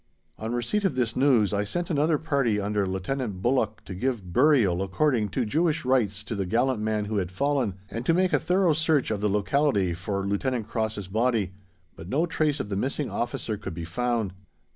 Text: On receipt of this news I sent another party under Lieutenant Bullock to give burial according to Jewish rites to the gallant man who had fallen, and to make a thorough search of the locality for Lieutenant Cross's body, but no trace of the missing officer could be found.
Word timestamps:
On 0.39 0.51
receipt 0.51 0.83
of 0.83 0.95
this 0.95 1.15
news 1.15 1.53
I 1.53 1.63
sent 1.63 1.91
another 1.91 2.17
party 2.17 2.59
under 2.59 2.87
Lieutenant 2.87 3.43
Bullock 3.43 3.83
to 3.85 3.93
give 3.93 4.33
burial 4.33 4.81
according 4.81 5.29
to 5.29 5.45
Jewish 5.45 5.85
rites 5.85 6.23
to 6.23 6.33
the 6.33 6.47
gallant 6.47 6.81
man 6.81 7.05
who 7.05 7.17
had 7.17 7.29
fallen, 7.29 7.75
and 7.87 8.03
to 8.07 8.13
make 8.15 8.33
a 8.33 8.39
thorough 8.39 8.73
search 8.73 9.11
of 9.11 9.21
the 9.21 9.29
locality 9.29 9.93
for 9.93 10.25
Lieutenant 10.25 10.67
Cross's 10.67 11.07
body, 11.07 11.53
but 11.95 12.09
no 12.09 12.25
trace 12.25 12.59
of 12.59 12.69
the 12.69 12.75
missing 12.75 13.11
officer 13.11 13.57
could 13.57 13.75
be 13.75 13.85
found. 13.85 14.33